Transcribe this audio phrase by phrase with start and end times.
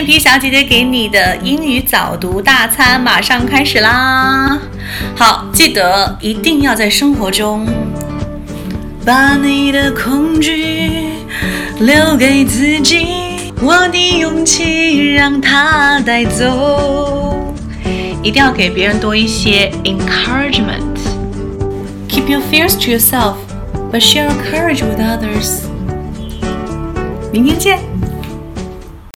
[0.00, 4.58] 面皮小姐姐给你的英语早读大餐马上开始啦！
[5.14, 7.66] 好，记得一定要在生活中
[9.04, 11.02] 把你的恐惧
[11.80, 17.54] 留给自己，我的勇气让它带走。
[18.22, 20.96] 一定要给别人多一些 encouragement。
[22.08, 23.34] Keep your fears to yourself,
[23.92, 25.64] but share your courage with others.
[27.30, 27.78] 明天见。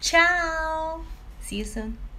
[0.00, 1.02] Ciao.
[1.40, 2.09] See you soon.